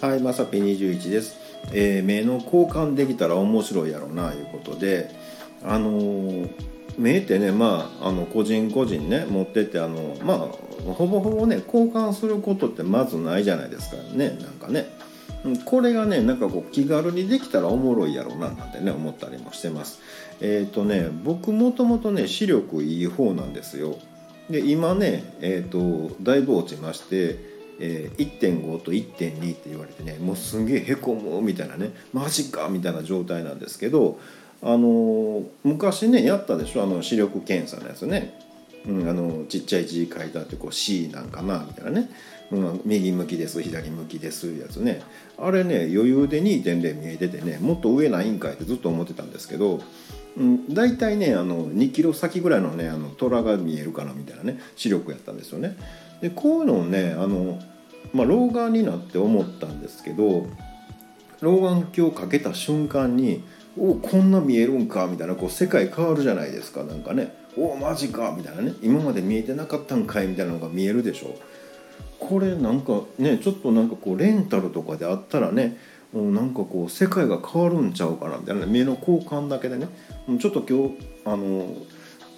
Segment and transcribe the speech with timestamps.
[0.00, 1.36] はいまさぴ21です、
[1.72, 5.10] えー、目の交換できたら面白いやろうないうことで。
[5.62, 6.50] あのー、
[6.98, 10.38] 目ってねまああの個人個人ね持っててあのまあ
[10.92, 14.86] ほぼほぼね交換することってまずないじゃないですかねなんかね。
[15.64, 20.00] これがねなんかこう気軽にできたらおもろいやろうななんてね思ったりもしてます。
[20.40, 23.98] えっ、ー、とね僕もともとね視力いい方なんですよ。
[24.50, 27.49] で今ねえっ、とだいぶ落ちまして
[27.80, 34.20] えー、1.5と1.2って言われてねもうすんげえへこむみたいなねマジかみたいな状態なんですけど
[34.62, 38.38] あのー、昔ねやったでしょあの視力検査のやつね、
[38.86, 42.10] うん、あのちっちゃい字書いたってこう C なんかなみたいなね、
[42.50, 45.02] うん、右向きです左向きですやつね。
[45.38, 49.80] あれね余裕で2.0見えててねもっと上ないんかいってずっと思ってたんですけど
[50.36, 55.76] うん、大体ねあの2キロ先ぐらいのねあの虎が見えるかなみたいなね視力やったんですよね。
[56.20, 57.58] でこういうのをねあの
[58.12, 60.46] まあ、老眼になって思ったんですけど
[61.40, 63.42] 老眼鏡をかけた瞬間に
[63.78, 68.74] 「おこんな見えるんか」みたいなこう世界変わるじゃないですかなんかね「おマジか」みたいなね。
[68.82, 71.34] 今まで見えてなかったんかいみたいなのが見えるでしょ。
[72.18, 75.78] これなんかねちょっとなんかこうレンタルとかであったらね
[76.12, 79.88] もうなんかこう世界が変わるんちゃうかなみたいな目の交換だけでね。
[80.38, 81.74] ちょっと今日あの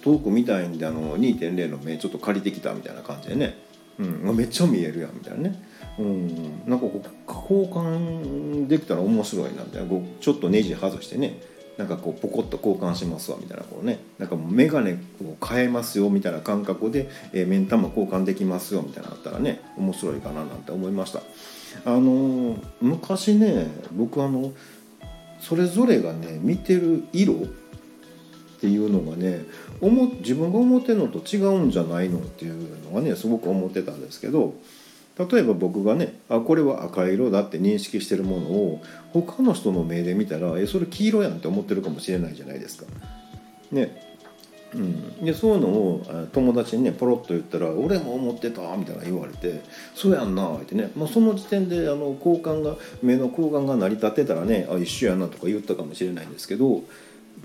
[0.03, 3.57] 遠く見たいんであの2.0の目ちょっと借りてきたみたいな感じでね。
[3.99, 5.63] うん、めっちゃ見えるやんみたいなね、
[5.99, 9.89] うん、なんかこう交換できたら面白いなみたいな。
[9.89, 11.39] こうちょっとネジ外してね。
[11.77, 13.99] なんかこうポコッと交換しますわみたいなこうね。
[14.19, 14.97] なんかもう眼鏡を
[15.43, 21.21] 変えますよみたいな感覚で、えー、目ん玉交換できますよみたいなのあったらね面白いかななんて思いました。
[21.85, 24.53] あのー、昔ね僕あの
[25.39, 27.33] それぞれがね見てる色
[28.63, 29.43] っていうのがね
[29.81, 34.53] 思自分が思ってるのと違うんじゃないのっていうのはねすごく思ってたんですけど
[35.17, 38.81] 例えば僕がねあこれは赤色だって認識してるものを
[39.11, 42.85] 他の人の目で見たらえそれ黄色やんって思ってるかもしれないじゃないですか。
[43.73, 44.13] ね。
[44.73, 49.61] うん、でそういうのを友達にねポロッと言ったら「俺も思ってた」みたいな言われて
[49.93, 56.81] 「そうやんな」ってね、まあ、その時点であの交換が目の交換が成り立ってたらね「あ一緒やな」とか言ったかもしれないんですけど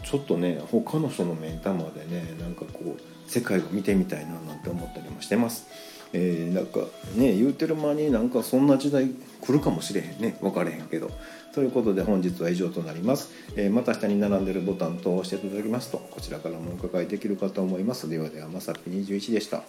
[0.02, 5.66] ちょっとね他の人の目ん玉でねなんかこう世界を見てみたいななんて思ったりもしてます。
[6.14, 6.80] えー、なんか
[7.16, 9.10] ね言うてる間になんかそんな時代
[9.40, 10.38] 来るかもしれへんね。
[10.40, 11.10] 分かれへんけど。
[11.54, 18.08] ということで本日は以上となります、えー、また下に並んでるボタンと押していただきますとこちらからもお伺いできるかと思います。
[18.08, 19.62] ではではまさぴ21でした。